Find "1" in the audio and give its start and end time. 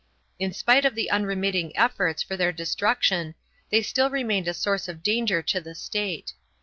0.39-0.47